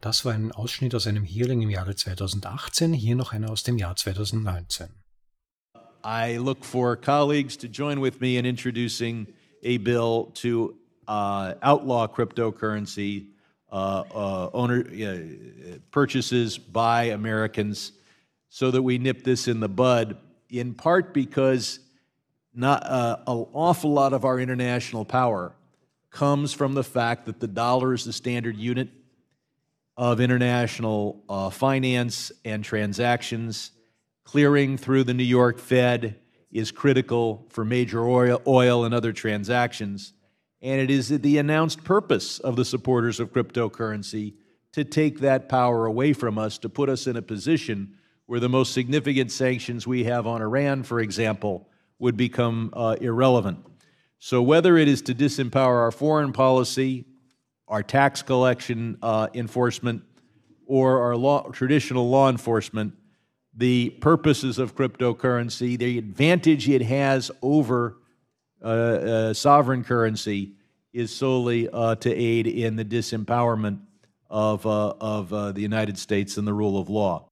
Das 0.00 0.24
war 0.24 0.34
ein 0.34 0.52
Ausschnitt 0.52 0.94
aus 0.94 1.06
einem 1.06 1.24
Hearing 1.24 1.62
im 1.62 1.70
Jahre 1.70 1.94
2018, 1.94 2.92
hier 2.92 3.16
noch 3.16 3.32
einer 3.32 3.50
aus 3.50 3.62
dem 3.62 3.78
Jahr 3.78 3.96
2019. 3.96 4.88
I 6.06 6.36
look 6.36 6.62
for 6.62 6.94
colleagues 6.94 7.56
to 7.56 7.68
join 7.68 7.98
with 7.98 8.20
me 8.20 8.36
in 8.36 8.46
introducing 8.46 9.26
a 9.64 9.78
bill 9.78 10.26
to 10.34 10.76
uh, 11.08 11.54
outlaw 11.60 12.06
cryptocurrency 12.06 13.26
uh, 13.72 14.04
uh, 14.14 14.50
owner 14.54 14.86
purchases 15.90 16.58
by 16.58 17.06
Americans, 17.06 17.90
so 18.50 18.70
that 18.70 18.82
we 18.82 18.98
nip 18.98 19.24
this 19.24 19.48
in 19.48 19.58
the 19.58 19.68
bud. 19.68 20.16
In 20.48 20.74
part 20.74 21.12
because 21.12 21.80
not 22.54 22.86
uh, 22.86 23.16
an 23.26 23.46
awful 23.52 23.92
lot 23.92 24.12
of 24.12 24.24
our 24.24 24.38
international 24.38 25.04
power 25.04 25.56
comes 26.10 26.52
from 26.52 26.74
the 26.74 26.84
fact 26.84 27.26
that 27.26 27.40
the 27.40 27.48
dollar 27.48 27.92
is 27.92 28.04
the 28.04 28.12
standard 28.12 28.56
unit 28.56 28.90
of 29.96 30.20
international 30.20 31.20
uh, 31.28 31.50
finance 31.50 32.30
and 32.44 32.62
transactions. 32.62 33.72
Clearing 34.26 34.76
through 34.76 35.04
the 35.04 35.14
New 35.14 35.22
York 35.22 35.60
Fed 35.60 36.16
is 36.50 36.72
critical 36.72 37.46
for 37.48 37.64
major 37.64 38.04
oil, 38.04 38.84
and 38.84 38.92
other 38.92 39.12
transactions. 39.12 40.14
And 40.60 40.80
it 40.80 40.90
is 40.90 41.08
the 41.08 41.38
announced 41.38 41.84
purpose 41.84 42.40
of 42.40 42.56
the 42.56 42.64
supporters 42.64 43.20
of 43.20 43.32
cryptocurrency 43.32 44.34
to 44.72 44.82
take 44.82 45.20
that 45.20 45.48
power 45.48 45.86
away 45.86 46.12
from 46.12 46.38
us, 46.38 46.58
to 46.58 46.68
put 46.68 46.88
us 46.88 47.06
in 47.06 47.16
a 47.16 47.22
position 47.22 47.94
where 48.26 48.40
the 48.40 48.48
most 48.48 48.72
significant 48.72 49.30
sanctions 49.30 49.86
we 49.86 50.02
have 50.04 50.26
on 50.26 50.42
Iran, 50.42 50.82
for 50.82 50.98
example, 50.98 51.68
would 52.00 52.16
become 52.16 52.70
uh, 52.72 52.96
irrelevant. 53.00 53.64
So, 54.18 54.42
whether 54.42 54.76
it 54.76 54.88
is 54.88 55.02
to 55.02 55.14
disempower 55.14 55.82
our 55.82 55.92
foreign 55.92 56.32
policy, 56.32 57.04
our 57.68 57.84
tax 57.84 58.22
collection 58.22 58.98
uh, 59.02 59.28
enforcement, 59.34 60.02
or 60.66 61.00
our 61.02 61.16
law, 61.16 61.48
traditional 61.50 62.10
law 62.10 62.28
enforcement, 62.28 62.92
the 63.56 63.90
purposes 64.00 64.58
of 64.58 64.76
cryptocurrency, 64.76 65.78
the 65.78 65.98
advantage 65.98 66.68
it 66.68 66.82
has 66.82 67.30
over 67.42 67.96
uh, 68.62 68.66
uh, 68.68 69.34
sovereign 69.34 69.82
currency, 69.82 70.56
is 70.92 71.14
solely 71.14 71.68
uh, 71.68 71.94
to 71.96 72.12
aid 72.14 72.46
in 72.46 72.76
the 72.76 72.84
disempowerment 72.84 73.80
of, 74.30 74.66
uh, 74.66 74.94
of 75.00 75.32
uh, 75.32 75.52
the 75.52 75.60
United 75.60 75.98
States 75.98 76.36
and 76.36 76.46
the 76.46 76.54
rule 76.54 76.78
of 76.78 76.88
law. 76.88 77.30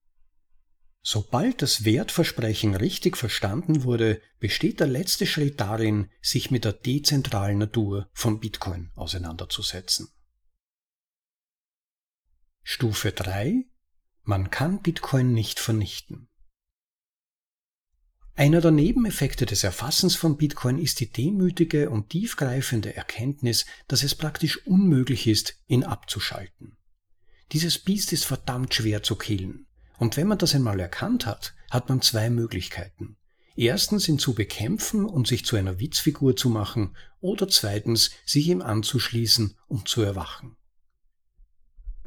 Sobald 1.03 1.61
das 1.61 1.85
Wertversprechen 1.85 2.75
richtig 2.75 3.19
verstanden 3.19 3.85
wurde, 3.85 4.23
besteht 4.41 4.81
der 4.81 4.87
letzte 4.87 5.27
Schritt 5.27 5.61
darin, 5.61 6.09
sich 6.23 6.51
mit 6.51 6.65
der 6.65 6.73
dezentralen 6.73 7.59
Natur 7.59 8.09
von 8.15 8.41
Bitcoin 8.41 8.91
auseinanderzusetzen. 8.95 10.09
Stufe 12.63 13.13
3 13.13 13.67
Man 14.27 14.51
kann 14.51 14.81
Bitcoin 14.81 15.35
nicht 15.35 15.61
vernichten. 15.61 16.29
Einer 18.35 18.63
der 18.63 18.71
Nebeneffekte 18.71 19.45
des 19.45 19.63
Erfassens 19.65 20.17
von 20.17 20.39
Bitcoin 20.39 20.79
ist 20.79 21.01
die 21.01 21.13
demütige 21.13 21.91
und 21.91 22.09
tiefgreifende 22.09 22.97
Erkenntnis, 22.97 23.67
dass 23.87 24.03
es 24.03 24.15
praktisch 24.15 24.67
unmöglich 24.67 25.27
ist, 25.27 25.57
ihn 25.67 25.85
abzuschalten. 25.85 26.79
Dieses 27.53 27.79
Biest 27.79 28.15
ist 28.15 28.25
verdammt 28.25 28.73
schwer 28.73 29.03
zu 29.03 29.17
killen. 29.17 29.67
Und 29.99 30.17
wenn 30.17 30.27
man 30.27 30.39
das 30.39 30.55
einmal 30.55 30.81
erkannt 30.81 31.27
hat, 31.27 31.55
hat 31.71 31.91
man 31.91 32.01
zwei 32.01 32.31
Möglichkeiten. 32.31 33.19
Erstens 33.57 34.09
ihn 34.09 34.19
zu 34.19 34.35
bekämpfen 34.35 35.05
und 35.05 35.29
sich 35.29 35.45
zu 35.45 35.57
einer 35.57 35.79
Witzfigur 35.79 36.35
zu 36.35 36.49
machen 36.49 36.97
oder 37.21 37.47
zweitens 37.47 38.11
sich 38.25 38.49
ihm 38.49 38.63
anzuschließen 38.63 39.55
und 39.69 39.87
zu 39.87 40.01
erwachen. 40.01 40.57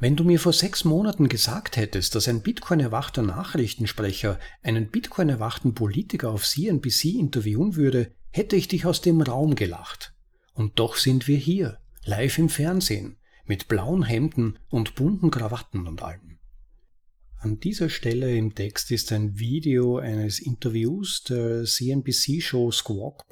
Wenn 0.00 0.14
du 0.14 0.22
mir 0.22 0.38
vor 0.38 0.52
sechs 0.52 0.84
Monaten 0.84 1.28
gesagt 1.28 1.76
hättest, 1.76 2.14
dass 2.14 2.28
ein 2.28 2.42
Bitcoin-erwachter 2.42 3.22
Nachrichtensprecher 3.22 4.38
einen 4.62 4.90
Bitcoin-erwachten 4.90 5.74
Politiker 5.74 6.30
auf 6.30 6.46
CNBC 6.46 7.16
interviewen 7.18 7.74
würde, 7.74 8.12
hätte 8.30 8.54
ich 8.54 8.68
dich 8.68 8.86
aus 8.86 9.00
dem 9.00 9.20
Raum 9.20 9.56
gelacht. 9.56 10.14
Und 10.54 10.78
doch 10.78 10.94
sind 10.94 11.26
wir 11.26 11.36
hier, 11.36 11.78
live 12.04 12.38
im 12.38 12.48
Fernsehen, 12.48 13.16
mit 13.44 13.66
blauen 13.66 14.04
Hemden 14.04 14.60
und 14.68 14.94
bunten 14.94 15.32
Krawatten 15.32 15.88
und 15.88 16.00
allem. 16.00 16.38
An 17.40 17.58
dieser 17.58 17.88
Stelle 17.88 18.36
im 18.36 18.54
Text 18.54 18.92
ist 18.92 19.10
ein 19.10 19.38
Video 19.38 19.98
eines 19.98 20.38
Interviews 20.38 21.24
der 21.24 21.64
CNBC-Show 21.64 22.70
Squawk 22.70 23.24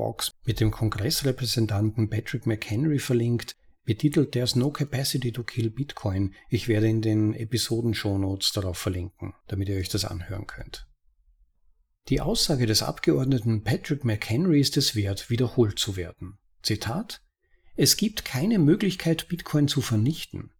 mit 0.44 0.58
dem 0.58 0.72
Kongressrepräsentanten 0.72 2.08
Patrick 2.08 2.46
McHenry 2.46 2.98
verlinkt, 2.98 3.56
betitelt 3.86 4.32
There's 4.32 4.56
no 4.56 4.70
capacity 4.70 5.32
to 5.32 5.42
kill 5.42 5.70
Bitcoin. 5.70 6.34
Ich 6.50 6.68
werde 6.68 6.88
in 6.88 7.00
den 7.00 7.32
Episoden-Shownotes 7.32 8.52
darauf 8.52 8.76
verlinken, 8.76 9.32
damit 9.46 9.70
ihr 9.70 9.76
euch 9.76 9.88
das 9.88 10.04
anhören 10.04 10.46
könnt. 10.46 10.86
Die 12.08 12.20
Aussage 12.20 12.66
des 12.66 12.82
Abgeordneten 12.82 13.64
Patrick 13.64 14.04
McHenry 14.04 14.60
ist 14.60 14.76
es 14.76 14.94
wert, 14.94 15.30
wiederholt 15.30 15.78
zu 15.78 15.96
werden. 15.96 16.38
Zitat 16.62 17.22
Es 17.76 17.96
gibt 17.96 18.24
keine 18.24 18.58
Möglichkeit, 18.58 19.28
Bitcoin 19.28 19.66
zu 19.66 19.80
vernichten. 19.80 20.50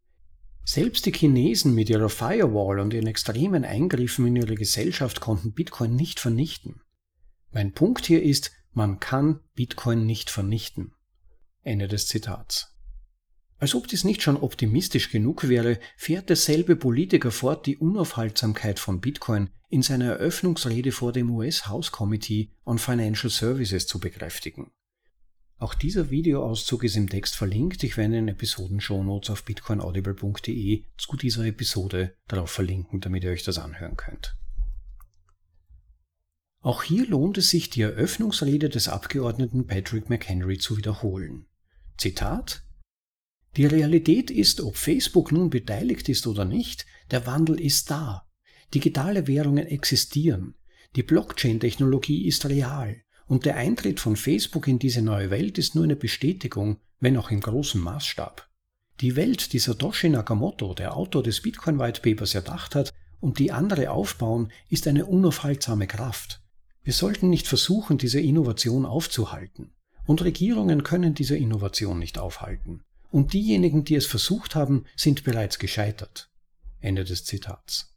Selbst 0.65 1.07
die 1.07 1.13
Chinesen 1.13 1.75
mit 1.75 1.91
ihrer 1.91 2.09
Firewall 2.09 2.81
und 2.81 2.93
ihren 2.93 3.07
extremen 3.07 3.65
Eingriffen 3.65 4.27
in 4.27 4.37
ihre 4.37 4.57
Gesellschaft 4.57 5.21
konnten 5.21 5.53
Bitcoin 5.53 5.95
nicht 5.95 6.19
vernichten. 6.19 6.81
Mein 7.53 7.73
Punkt 7.73 8.07
hier 8.07 8.23
ist, 8.23 8.51
man 8.73 8.99
kann 8.99 9.41
Bitcoin 9.55 10.05
nicht 10.05 10.31
vernichten. 10.31 10.93
Ende 11.63 11.87
des 11.87 12.09
Zitats. 12.09 12.76
Als 13.59 13.75
ob 13.75 13.89
dies 13.89 14.05
nicht 14.05 14.23
schon 14.23 14.37
optimistisch 14.37 15.11
genug 15.11 15.49
wäre, 15.49 15.79
fährt 15.97 16.29
derselbe 16.29 16.77
Politiker 16.77 17.31
fort, 17.31 17.67
die 17.67 17.79
Unaufhaltsamkeit 17.79 18.79
von 18.79 19.01
Bitcoin 19.01 19.49
in 19.71 19.83
seiner 19.83 20.07
Eröffnungsrede 20.07 20.93
vor 20.93 21.13
dem 21.13 21.31
US 21.31 21.67
House 21.67 21.91
Committee 21.91 22.51
on 22.65 22.79
Financial 22.79 23.31
Services 23.31 23.87
zu 23.87 23.99
bekräftigen. 23.99 24.71
Auch 25.59 25.73
dieser 25.73 26.11
Videoauszug 26.11 26.85
ist 26.85 26.97
im 26.97 27.09
Text 27.09 27.35
verlinkt. 27.35 27.83
Ich 27.83 27.97
werde 27.97 28.19
in 28.19 28.27
den 28.27 28.35
Episoden-Shownotes 28.35 29.31
auf 29.31 29.45
bitcoinaudible.de 29.45 30.85
zu 30.99 31.17
dieser 31.17 31.47
Episode 31.47 32.15
darauf 32.29 32.51
verlinken, 32.51 33.01
damit 33.01 33.25
ihr 33.25 33.31
euch 33.31 33.43
das 33.43 33.59
anhören 33.59 33.97
könnt. 33.97 34.37
Auch 36.61 36.83
hier 36.83 37.07
lohnt 37.07 37.39
es 37.39 37.49
sich, 37.49 37.71
die 37.71 37.81
Eröffnungsrede 37.81 38.69
des 38.69 38.89
Abgeordneten 38.89 39.67
Patrick 39.67 40.11
McHenry 40.11 40.59
zu 40.59 40.77
wiederholen. 40.77 41.47
Zitat 41.97 42.66
Die 43.57 43.65
Realität 43.65 44.31
ist, 44.31 44.61
ob 44.61 44.77
Facebook 44.77 45.33
nun 45.33 45.49
beteiligt 45.49 46.11
ist 46.11 46.27
oder 46.27 46.45
nicht, 46.45 46.85
der 47.11 47.27
Wandel 47.27 47.59
ist 47.59 47.91
da. 47.91 48.27
Digitale 48.75 49.27
Währungen 49.27 49.67
existieren. 49.67 50.57
Die 50.95 51.03
Blockchain-Technologie 51.03 52.27
ist 52.27 52.45
real. 52.47 53.01
Und 53.27 53.47
der 53.47 53.57
Eintritt 53.57 53.99
von 53.99 54.17
Facebook 54.17 54.69
in 54.69 54.79
diese 54.79 55.01
neue 55.01 55.31
Welt 55.31 55.57
ist 55.57 55.75
nur 55.75 55.85
eine 55.85 55.97
Bestätigung, 55.97 56.79
wenn 57.01 57.17
auch 57.17 57.31
im 57.31 57.41
großen 57.41 57.81
Maßstab. 57.81 58.47
Die 59.01 59.17
Welt, 59.17 59.53
die 59.55 59.59
Satoshi 59.59 60.11
Nakamoto, 60.11 60.75
der 60.75 60.95
Autor 60.95 61.23
des 61.23 61.41
Bitcoin 61.41 61.79
White 61.79 62.03
Papers, 62.03 62.35
erdacht 62.35 62.75
hat 62.75 62.93
und 63.21 63.39
die 63.39 63.53
andere 63.53 63.91
aufbauen, 63.91 64.53
ist 64.69 64.87
eine 64.87 65.07
unaufhaltsame 65.07 65.87
Kraft. 65.87 66.43
Wir 66.83 66.93
sollten 66.93 67.31
nicht 67.31 67.47
versuchen, 67.49 67.97
diese 67.97 68.21
Innovation 68.21 68.85
aufzuhalten. 68.85 69.73
Und 70.05 70.23
Regierungen 70.23 70.83
können 70.83 71.15
diese 71.15 71.37
Innovation 71.37 71.99
nicht 71.99 72.19
aufhalten. 72.19 72.85
Und 73.11 73.33
diejenigen, 73.33 73.85
die 73.85 73.95
es 73.95 74.07
versucht 74.07 74.55
haben, 74.55 74.85
sind 74.97 75.25
bereits 75.25 75.59
gescheitert. 75.59 76.31
Ende 76.81 77.05
des 77.05 77.25
Zitats. 77.25 77.95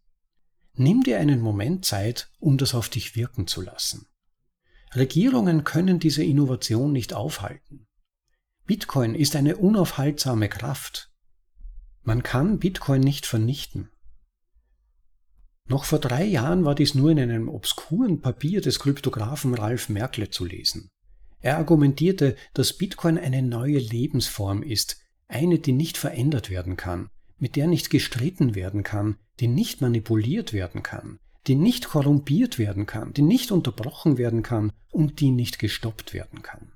Nimm 0.74 1.04
dir 1.04 1.20
einen 1.20 1.42
Moment 1.42 1.86
Zeit, 1.86 2.32
um 2.40 2.58
das 2.58 2.74
auf 2.74 2.90
dich 2.90 3.16
wirken 3.16 3.48
zu 3.48 3.62
lassen. 3.62 4.08
Regierungen 4.96 5.64
können 5.64 6.00
diese 6.00 6.24
Innovation 6.24 6.92
nicht 6.92 7.14
aufhalten. 7.14 7.88
Bitcoin 8.66 9.16
ist 9.16 9.36
eine 9.36 9.58
unaufhaltsame 9.58 10.48
Kraft. 10.48 11.12
Man 12.04 12.24
kann 12.24 12.60
Bitcoin 12.60 13.02
nicht 13.02 13.26
vernichten. 13.26 13.90
Noch 15.66 15.86
vor 15.86 16.00
drei 16.00 16.24
Jahren 16.24 16.66
war 16.66 16.74
dies 16.74 16.96
nur 16.96 17.12
in 17.12 17.20
einem 17.20 17.50
obskuren 17.50 18.22
Papier 18.22 18.62
des 18.62 18.80
Kryptografen 18.80 19.54
Ralf 19.54 19.90
Merkle 19.90 20.30
zu 20.30 20.46
lesen. 20.46 20.90
Er 21.42 21.58
argumentierte, 21.58 22.36
dass 22.54 22.74
Bitcoin 22.74 23.18
eine 23.18 23.42
neue 23.42 23.80
Lebensform 23.80 24.62
ist, 24.64 24.98
eine, 25.28 25.60
die 25.60 25.72
nicht 25.72 25.98
verändert 25.98 26.50
werden 26.50 26.76
kann, 26.76 27.10
mit 27.38 27.56
der 27.56 27.68
nicht 27.68 27.90
gestritten 27.90 28.56
werden 28.56 28.84
kann, 28.84 29.18
die 29.40 29.48
nicht 29.48 29.82
manipuliert 29.82 30.52
werden 30.52 30.84
kann, 30.84 31.20
die 31.48 31.56
nicht 31.56 31.88
korrumpiert 31.88 32.60
werden 32.60 32.86
kann, 32.86 33.14
die 33.14 33.22
nicht 33.22 33.52
unterbrochen 33.52 34.18
werden 34.18 34.44
kann 34.44 34.74
und 34.92 35.22
die 35.22 35.32
nicht 35.32 35.60
gestoppt 35.60 36.14
werden 36.14 36.42
kann. 36.42 36.74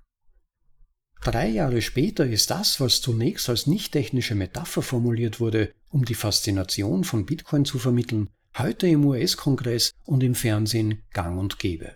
Drei 1.22 1.48
Jahre 1.48 1.82
später 1.82 2.26
ist 2.26 2.50
das, 2.50 2.80
was 2.80 3.02
zunächst 3.02 3.50
als 3.50 3.66
nicht 3.66 3.94
technische 3.94 4.36
Metapher 4.36 4.82
formuliert 4.82 5.40
wurde, 5.40 5.74
um 5.90 6.04
die 6.04 6.16
Faszination 6.16 7.04
von 7.04 7.26
Bitcoin 7.26 7.66
zu 7.66 7.80
vermitteln, 7.80 8.30
heute 8.58 8.88
im 8.88 9.06
US-Kongress 9.06 9.92
und 10.04 10.22
im 10.22 10.36
Fernsehen 10.36 11.04
gang 11.12 11.40
und 11.40 11.60
gäbe. 11.60 11.96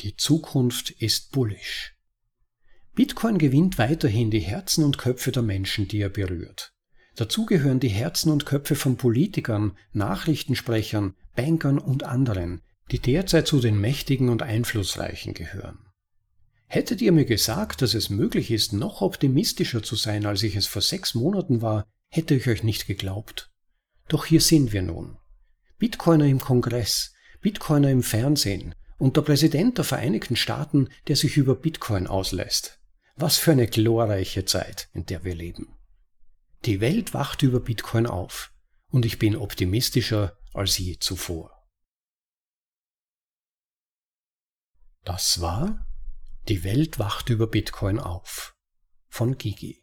Die 0.00 0.14
Zukunft 0.14 0.90
ist 0.90 1.32
bullish. 1.32 1.94
Bitcoin 2.94 3.38
gewinnt 3.38 3.78
weiterhin 3.78 4.30
die 4.30 4.40
Herzen 4.40 4.84
und 4.84 4.98
Köpfe 4.98 5.32
der 5.32 5.42
Menschen, 5.42 5.88
die 5.88 6.00
er 6.00 6.10
berührt. 6.10 6.74
Dazu 7.14 7.46
gehören 7.46 7.80
die 7.80 7.88
Herzen 7.88 8.30
und 8.30 8.44
Köpfe 8.44 8.74
von 8.74 8.98
Politikern, 8.98 9.76
Nachrichtensprechern, 9.94 11.14
Bankern 11.34 11.78
und 11.78 12.04
anderen, 12.04 12.60
die 12.90 12.98
derzeit 12.98 13.46
zu 13.46 13.58
den 13.60 13.80
Mächtigen 13.80 14.28
und 14.28 14.42
Einflussreichen 14.42 15.32
gehören. 15.32 15.78
Hättet 16.66 17.00
ihr 17.00 17.12
mir 17.12 17.24
gesagt, 17.24 17.80
dass 17.80 17.94
es 17.94 18.10
möglich 18.10 18.50
ist, 18.50 18.74
noch 18.74 19.00
optimistischer 19.00 19.82
zu 19.82 19.96
sein, 19.96 20.26
als 20.26 20.42
ich 20.42 20.56
es 20.56 20.66
vor 20.66 20.82
sechs 20.82 21.14
Monaten 21.14 21.62
war, 21.62 21.86
hätte 22.08 22.34
ich 22.34 22.46
euch 22.48 22.62
nicht 22.62 22.86
geglaubt. 22.86 23.50
Doch 24.08 24.26
hier 24.26 24.42
sind 24.42 24.74
wir 24.74 24.82
nun. 24.82 25.16
Bitcoiner 25.78 26.26
im 26.26 26.40
Kongress, 26.40 27.14
Bitcoiner 27.40 27.90
im 27.90 28.02
Fernsehen 28.02 28.74
und 28.98 29.16
der 29.16 29.22
Präsident 29.22 29.78
der 29.78 29.84
Vereinigten 29.84 30.36
Staaten, 30.36 30.88
der 31.08 31.16
sich 31.16 31.36
über 31.36 31.54
Bitcoin 31.54 32.06
auslässt. 32.06 32.80
Was 33.16 33.38
für 33.38 33.52
eine 33.52 33.66
glorreiche 33.66 34.44
Zeit, 34.44 34.88
in 34.92 35.06
der 35.06 35.24
wir 35.24 35.34
leben. 35.34 35.76
Die 36.64 36.80
Welt 36.80 37.14
wacht 37.14 37.42
über 37.42 37.60
Bitcoin 37.60 38.06
auf 38.06 38.52
und 38.88 39.06
ich 39.06 39.18
bin 39.18 39.36
optimistischer 39.36 40.38
als 40.52 40.78
je 40.78 40.98
zuvor. 40.98 41.52
Das 45.04 45.40
war 45.40 45.86
Die 46.48 46.62
Welt 46.62 46.98
wacht 46.98 47.28
über 47.28 47.46
Bitcoin 47.48 47.98
auf 47.98 48.54
von 49.08 49.36
Gigi. 49.38 49.82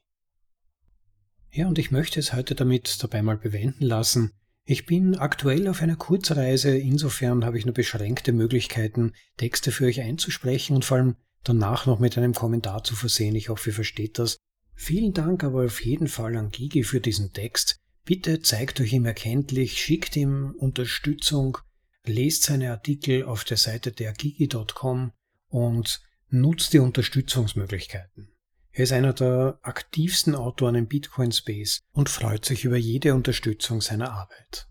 Ja, 1.49 1.67
und 1.67 1.77
ich 1.77 1.91
möchte 1.91 2.19
es 2.19 2.33
heute 2.33 2.55
damit 2.55 3.01
dabei 3.03 3.21
mal 3.21 3.37
bewenden 3.37 3.83
lassen. 3.85 4.33
Ich 4.65 4.85
bin 4.85 5.15
aktuell 5.15 5.67
auf 5.67 5.81
einer 5.81 5.97
Kurzreise, 5.97 6.77
insofern 6.77 7.43
habe 7.43 7.57
ich 7.57 7.65
nur 7.65 7.73
beschränkte 7.73 8.31
Möglichkeiten, 8.31 9.11
Texte 9.35 9.71
für 9.71 9.85
euch 9.85 9.99
einzusprechen 9.99 10.75
und 10.75 10.85
vor 10.85 10.97
allem 10.97 11.15
danach 11.43 11.85
noch 11.85 11.99
mit 11.99 12.17
einem 12.17 12.33
Kommentar 12.33 12.83
zu 12.83 12.95
versehen. 12.95 13.35
Ich 13.35 13.49
hoffe, 13.49 13.71
ihr 13.71 13.73
versteht 13.73 14.19
das. 14.19 14.37
Vielen 14.73 15.13
Dank 15.13 15.43
aber 15.43 15.65
auf 15.65 15.83
jeden 15.83 16.07
Fall 16.07 16.37
an 16.37 16.49
Gigi 16.49 16.83
für 16.83 17.01
diesen 17.01 17.33
Text. 17.33 17.81
Bitte 18.05 18.41
zeigt 18.41 18.79
euch 18.79 18.93
ihm 18.93 19.05
erkenntlich, 19.05 19.81
schickt 19.81 20.15
ihm 20.15 20.55
Unterstützung, 20.57 21.57
lest 22.05 22.43
seine 22.43 22.71
Artikel 22.71 23.23
auf 23.23 23.43
der 23.43 23.57
Seite 23.57 23.91
der 23.91 24.13
gigi.com 24.13 25.11
und 25.47 26.01
nutzt 26.29 26.73
die 26.73 26.79
Unterstützungsmöglichkeiten. 26.79 28.32
Er 28.75 28.85
ist 28.85 28.91
einer 28.91 29.13
der 29.13 29.59
aktivsten 29.61 30.33
Autoren 30.33 30.73
im 30.73 30.87
Bitcoin 30.87 31.31
Space 31.31 31.81
und 31.91 32.09
freut 32.09 32.43
sich 32.43 32.65
über 32.65 32.75
jede 32.75 33.13
Unterstützung 33.13 33.81
seiner 33.81 34.11
Arbeit. 34.11 34.67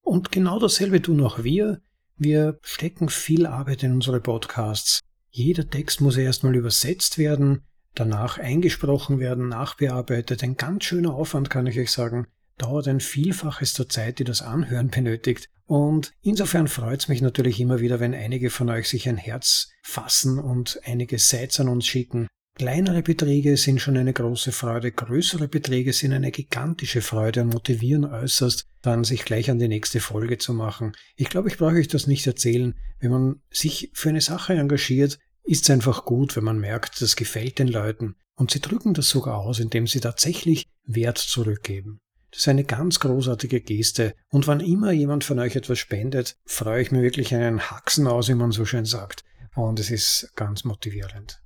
Und 0.00 0.30
genau 0.30 0.60
dasselbe 0.60 1.02
tun 1.02 1.20
auch 1.20 1.42
wir. 1.42 1.82
Wir 2.16 2.60
stecken 2.62 3.08
viel 3.08 3.46
Arbeit 3.46 3.82
in 3.82 3.94
unsere 3.94 4.20
Podcasts. 4.20 5.00
Jeder 5.28 5.68
Text 5.68 6.00
muss 6.00 6.16
erstmal 6.16 6.54
übersetzt 6.54 7.18
werden, 7.18 7.62
danach 7.96 8.38
eingesprochen 8.38 9.18
werden, 9.18 9.48
nachbearbeitet. 9.48 10.44
Ein 10.44 10.56
ganz 10.56 10.84
schöner 10.84 11.12
Aufwand, 11.12 11.50
kann 11.50 11.66
ich 11.66 11.80
euch 11.80 11.90
sagen. 11.90 12.28
Dauert 12.58 12.86
ein 12.86 13.00
Vielfaches 13.00 13.74
der 13.74 13.88
Zeit, 13.88 14.20
die 14.20 14.24
das 14.24 14.42
Anhören 14.42 14.90
benötigt. 14.90 15.48
Und 15.66 16.12
insofern 16.20 16.68
freut 16.68 17.00
es 17.00 17.08
mich 17.08 17.22
natürlich 17.22 17.58
immer 17.58 17.80
wieder, 17.80 17.98
wenn 17.98 18.14
einige 18.14 18.50
von 18.50 18.70
euch 18.70 18.88
sich 18.88 19.08
ein 19.08 19.16
Herz 19.16 19.70
fassen 19.82 20.38
und 20.38 20.78
einige 20.84 21.18
Sites 21.18 21.58
an 21.58 21.68
uns 21.68 21.86
schicken. 21.86 22.28
Kleinere 22.54 23.02
Beträge 23.02 23.56
sind 23.56 23.80
schon 23.80 23.96
eine 23.96 24.12
große 24.12 24.52
Freude, 24.52 24.92
größere 24.92 25.48
Beträge 25.48 25.92
sind 25.94 26.12
eine 26.12 26.30
gigantische 26.30 27.00
Freude 27.00 27.42
und 27.42 27.54
motivieren 27.54 28.04
äußerst, 28.04 28.66
dann 28.82 29.04
sich 29.04 29.24
gleich 29.24 29.50
an 29.50 29.58
die 29.58 29.68
nächste 29.68 30.00
Folge 30.00 30.36
zu 30.36 30.52
machen. 30.52 30.92
Ich 31.16 31.30
glaube, 31.30 31.48
ich 31.48 31.56
brauche 31.56 31.76
euch 31.76 31.88
das 31.88 32.06
nicht 32.06 32.26
erzählen. 32.26 32.74
Wenn 33.00 33.10
man 33.10 33.42
sich 33.50 33.90
für 33.94 34.10
eine 34.10 34.20
Sache 34.20 34.52
engagiert, 34.52 35.18
ist 35.44 35.64
es 35.64 35.70
einfach 35.70 36.04
gut, 36.04 36.36
wenn 36.36 36.44
man 36.44 36.58
merkt, 36.58 37.00
das 37.00 37.16
gefällt 37.16 37.58
den 37.58 37.68
Leuten. 37.68 38.16
Und 38.36 38.50
sie 38.50 38.60
drücken 38.60 38.92
das 38.92 39.08
sogar 39.08 39.38
aus, 39.38 39.58
indem 39.58 39.86
sie 39.86 40.00
tatsächlich 40.00 40.66
Wert 40.84 41.18
zurückgeben. 41.18 42.00
Das 42.30 42.40
ist 42.40 42.48
eine 42.48 42.64
ganz 42.64 43.00
großartige 43.00 43.60
Geste. 43.60 44.14
Und 44.28 44.46
wann 44.46 44.60
immer 44.60 44.92
jemand 44.92 45.24
von 45.24 45.38
euch 45.38 45.56
etwas 45.56 45.78
spendet, 45.78 46.36
freue 46.44 46.82
ich 46.82 46.90
mir 46.90 47.02
wirklich 47.02 47.34
einen 47.34 47.60
Haxen 47.60 48.06
aus, 48.06 48.28
wie 48.28 48.34
man 48.34 48.52
so 48.52 48.64
schön 48.64 48.84
sagt. 48.84 49.24
Und 49.54 49.80
es 49.80 49.90
ist 49.90 50.32
ganz 50.34 50.64
motivierend. 50.64 51.41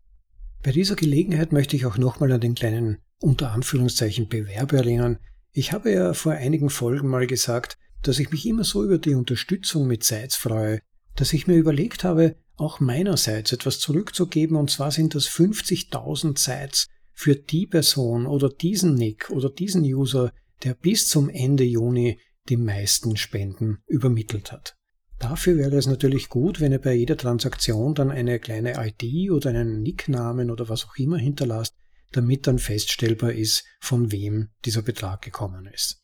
Bei 0.62 0.72
dieser 0.72 0.96
Gelegenheit 0.96 1.52
möchte 1.52 1.76
ich 1.76 1.86
auch 1.86 1.98
nochmal 1.98 2.32
an 2.32 2.40
den 2.40 2.54
kleinen 2.54 2.98
unter 3.20 3.52
Anführungszeichen 3.52 4.28
Bewerber 4.28 4.78
erinnern. 4.78 5.18
Ich 5.52 5.72
habe 5.72 5.92
ja 5.92 6.12
vor 6.12 6.32
einigen 6.32 6.70
Folgen 6.70 7.08
mal 7.08 7.26
gesagt, 7.26 7.78
dass 8.02 8.18
ich 8.18 8.30
mich 8.30 8.46
immer 8.46 8.64
so 8.64 8.84
über 8.84 8.98
die 8.98 9.14
Unterstützung 9.14 9.86
mit 9.86 10.04
Sites 10.04 10.36
freue, 10.36 10.80
dass 11.14 11.32
ich 11.32 11.46
mir 11.46 11.56
überlegt 11.56 12.04
habe, 12.04 12.36
auch 12.56 12.80
meinerseits 12.80 13.52
etwas 13.52 13.78
zurückzugeben, 13.78 14.56
und 14.56 14.70
zwar 14.70 14.90
sind 14.90 15.14
das 15.14 15.28
50.000 15.28 16.38
Sites 16.38 16.88
für 17.12 17.34
die 17.34 17.66
Person 17.66 18.26
oder 18.26 18.48
diesen 18.48 18.94
Nick 18.94 19.30
oder 19.30 19.50
diesen 19.50 19.82
User, 19.82 20.32
der 20.62 20.74
bis 20.74 21.08
zum 21.08 21.28
Ende 21.28 21.64
Juni 21.64 22.20
die 22.48 22.56
meisten 22.56 23.16
Spenden 23.16 23.78
übermittelt 23.86 24.52
hat. 24.52 24.76
Dafür 25.18 25.56
wäre 25.56 25.76
es 25.76 25.86
natürlich 25.86 26.28
gut, 26.28 26.60
wenn 26.60 26.72
ihr 26.72 26.80
bei 26.80 26.94
jeder 26.94 27.16
Transaktion 27.16 27.94
dann 27.94 28.10
eine 28.10 28.38
kleine 28.38 28.74
ID 28.76 29.30
oder 29.30 29.50
einen 29.50 29.82
Nicknamen 29.82 30.50
oder 30.50 30.68
was 30.68 30.84
auch 30.84 30.96
immer 30.96 31.16
hinterlasst, 31.16 31.74
damit 32.12 32.46
dann 32.46 32.58
feststellbar 32.58 33.32
ist, 33.32 33.64
von 33.80 34.12
wem 34.12 34.50
dieser 34.64 34.82
Betrag 34.82 35.22
gekommen 35.22 35.66
ist. 35.72 36.02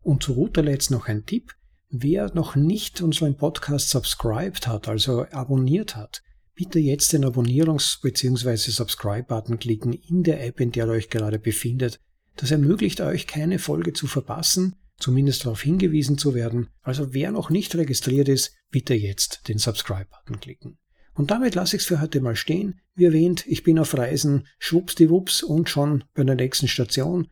Und 0.00 0.22
zu 0.22 0.34
guter 0.34 0.62
Letzt 0.62 0.90
noch 0.90 1.06
ein 1.08 1.24
Tipp. 1.24 1.54
Wer 1.90 2.34
noch 2.34 2.54
nicht 2.54 3.00
unseren 3.00 3.36
Podcast 3.36 3.88
subscribed 3.88 4.66
hat, 4.66 4.88
also 4.88 5.24
abonniert 5.30 5.96
hat, 5.96 6.22
bitte 6.54 6.78
jetzt 6.78 7.14
den 7.14 7.24
Abonnierungs- 7.24 8.02
bzw. 8.02 8.56
Subscribe-Button 8.56 9.58
klicken 9.58 9.94
in 9.94 10.22
der 10.22 10.44
App, 10.44 10.60
in 10.60 10.70
der 10.70 10.86
ihr 10.86 10.92
euch 10.92 11.08
gerade 11.08 11.38
befindet, 11.38 12.00
das 12.36 12.50
ermöglicht 12.50 13.00
euch, 13.00 13.26
keine 13.26 13.58
Folge 13.58 13.92
zu 13.92 14.06
verpassen, 14.06 14.76
zumindest 14.98 15.44
darauf 15.44 15.62
hingewiesen 15.62 16.18
zu 16.18 16.34
werden. 16.34 16.68
Also 16.82 17.14
wer 17.14 17.30
noch 17.30 17.50
nicht 17.50 17.74
registriert 17.74 18.28
ist, 18.28 18.54
bitte 18.70 18.94
jetzt 18.94 19.48
den 19.48 19.58
Subscribe-Button 19.58 20.40
klicken. 20.40 20.78
Und 21.14 21.30
damit 21.32 21.54
lasse 21.54 21.76
ich 21.76 21.82
es 21.82 21.88
für 21.88 22.00
heute 22.00 22.20
mal 22.20 22.36
stehen. 22.36 22.80
Wie 22.94 23.06
erwähnt, 23.06 23.44
ich 23.46 23.64
bin 23.64 23.78
auf 23.78 23.96
Reisen, 23.96 24.46
schwuppsdiwupps 24.58 25.42
und 25.42 25.68
schon 25.68 26.04
bei 26.14 26.22
der 26.22 26.36
nächsten 26.36 26.68
Station. 26.68 27.28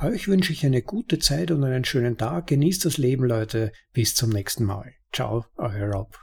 Euch 0.00 0.26
wünsche 0.26 0.52
ich 0.52 0.66
eine 0.66 0.82
gute 0.82 1.20
Zeit 1.20 1.52
und 1.52 1.62
einen 1.62 1.84
schönen 1.84 2.18
Tag. 2.18 2.48
Genießt 2.48 2.84
das 2.84 2.98
Leben, 2.98 3.24
Leute. 3.24 3.70
Bis 3.92 4.16
zum 4.16 4.30
nächsten 4.30 4.64
Mal. 4.64 4.92
Ciao, 5.12 5.44
euer 5.56 5.92
Rob. 5.92 6.18